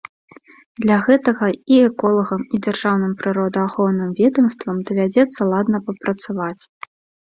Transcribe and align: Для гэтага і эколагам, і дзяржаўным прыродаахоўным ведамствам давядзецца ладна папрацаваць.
Для 0.85 0.95
гэтага 1.07 1.49
і 1.75 1.77
эколагам, 1.91 2.41
і 2.55 2.61
дзяржаўным 2.69 3.13
прыродаахоўным 3.23 4.09
ведамствам 4.25 4.85
давядзецца 4.91 5.51
ладна 5.57 5.87
папрацаваць. 5.89 6.57